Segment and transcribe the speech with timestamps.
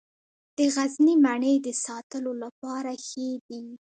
[0.57, 3.63] د غزني مڼې د ساتلو لپاره ښې دي.